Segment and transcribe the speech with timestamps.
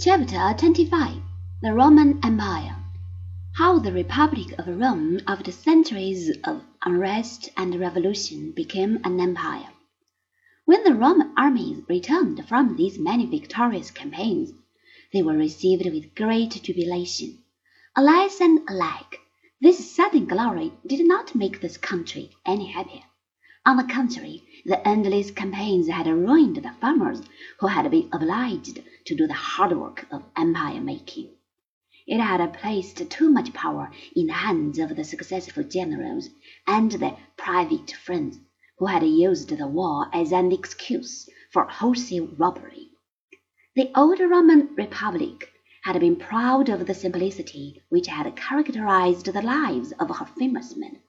[0.00, 1.22] Chapter 25
[1.60, 2.76] The Roman Empire
[3.56, 9.68] How the Republic of Rome, after centuries of unrest and revolution, became an empire.
[10.64, 14.52] When the Roman armies returned from these many victorious campaigns,
[15.12, 17.38] they were received with great jubilation.
[17.94, 19.18] Alas and alack!
[19.60, 23.04] This sudden glory did not make this country any happier.
[23.64, 27.22] On the contrary, the endless campaigns had ruined the farmers
[27.60, 31.30] who had been obliged to do the hard work of empire making.
[32.04, 36.28] It had placed too much power in the hands of the successful generals
[36.66, 38.40] and their private friends,
[38.78, 42.88] who had used the war as an excuse for wholesale robbery.
[43.76, 45.52] The old Roman Republic
[45.84, 51.00] had been proud of the simplicity which had characterized the lives of her famous men.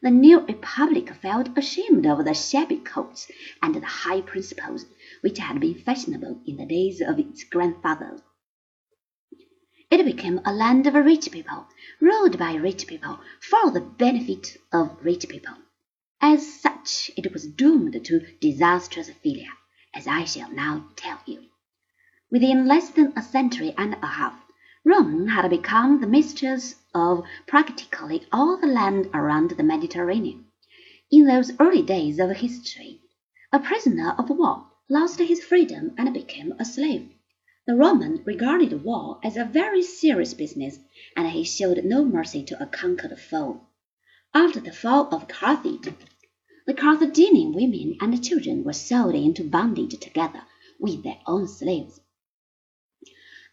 [0.00, 3.30] The new republic felt ashamed of the shabby coats
[3.60, 4.86] and the high principles
[5.22, 8.20] which had been fashionable in the days of its grandfathers.
[9.90, 11.66] It became a land of rich people,
[12.00, 15.54] ruled by rich people, for the benefit of rich people.
[16.20, 19.52] As such, it was doomed to disastrous failure,
[19.94, 21.46] as I shall now tell you.
[22.30, 24.44] Within less than a century and a half,
[24.84, 30.44] Rome had become the mistress of practically all the land around the Mediterranean.
[31.10, 33.00] In those early days of history,
[33.52, 37.10] a prisoner of war lost his freedom and became a slave.
[37.66, 40.78] The Roman regarded war as a very serious business,
[41.16, 43.62] and he showed no mercy to a conquered foe.
[44.32, 45.92] After the fall of Carthage,
[46.68, 50.42] the Carthaginian women and children were sold into bondage together
[50.78, 51.98] with their own slaves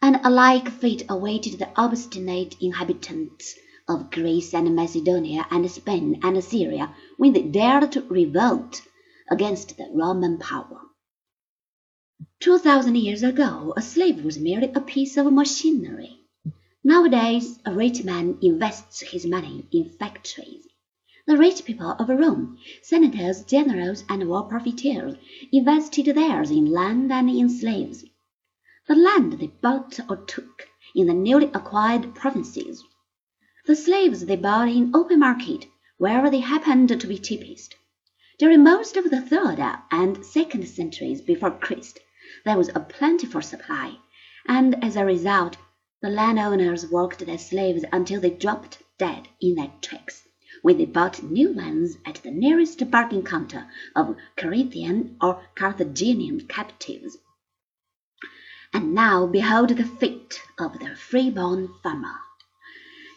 [0.06, 3.56] and a like fate awaited the obstinate inhabitants
[3.88, 8.82] of Greece and Macedonia and Spain and Syria when they dared to revolt
[9.28, 10.80] against the Roman power.
[12.38, 16.20] Two thousand years ago, a slave was merely a piece of machinery.
[16.84, 20.68] Nowadays, a rich man invests his money in factories.
[21.26, 25.16] The rich people of Rome, senators, generals, and war profiteers,
[25.50, 28.04] invested theirs in land and in slaves
[28.88, 32.84] the land they bought or took in the newly acquired provinces,
[33.66, 35.66] the slaves they bought in open market
[35.98, 37.74] wherever they happened to be cheapest.
[38.38, 39.58] During most of the third
[39.90, 41.98] and second centuries before Christ,
[42.44, 43.98] there was a plentiful supply,
[44.46, 45.56] and as a result,
[46.00, 50.28] the landowners worked their slaves until they dropped dead in their tracks
[50.62, 53.66] when they bought new lands at the nearest bargain counter
[53.96, 57.18] of Corinthian or Carthaginian captives.
[58.72, 62.16] And now behold the fate of the free-born farmer.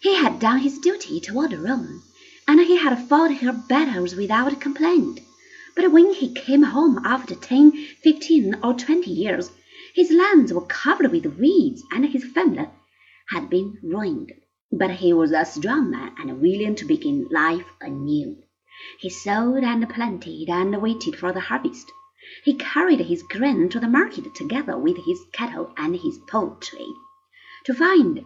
[0.01, 2.03] He had done his duty toward Rome,
[2.47, 5.19] and he had fought her battles without complaint.
[5.75, 9.51] But when he came home after ten, fifteen, or twenty years,
[9.93, 12.67] his lands were covered with weeds, and his family
[13.29, 14.31] had been ruined.
[14.71, 18.37] But he was a strong man and willing to begin life anew.
[18.99, 21.91] He sowed and planted and waited for the harvest.
[22.43, 26.85] He carried his grain to the market together with his cattle and his poultry,
[27.65, 28.23] to find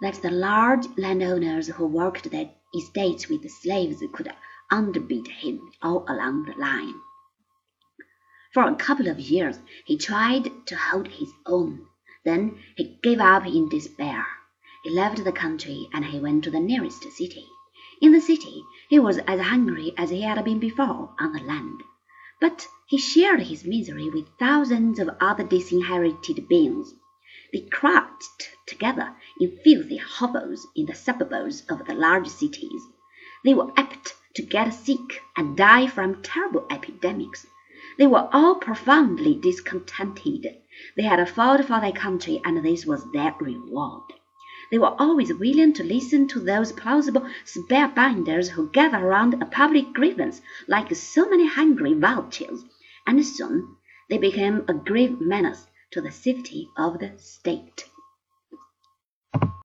[0.00, 4.28] that the large landowners who worked their estates with slaves could
[4.72, 6.94] underbid him all along the line.
[8.52, 11.86] For a couple of years he tried to hold his own.
[12.24, 14.26] Then he gave up in despair.
[14.82, 17.46] He left the country and he went to the nearest city.
[18.00, 21.80] In the city he was as hungry as he had been before on the land.
[22.46, 26.92] But he shared his misery with thousands of other disinherited beings.
[27.54, 32.82] They crouched together in filthy hovels in the suburbs of the large cities.
[33.44, 37.46] They were apt to get sick and die from terrible epidemics.
[37.96, 40.54] They were all profoundly discontented.
[40.98, 44.12] They had fought for their country, and this was their reward.
[44.70, 49.92] They were always willing to listen to those plausible spellbinders who gather round a public
[49.92, 52.64] grievance like so many hungry vultures,
[53.06, 53.76] and soon
[54.08, 57.84] they became a grave menace to the safety of the state.